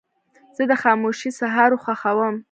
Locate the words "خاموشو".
0.83-1.29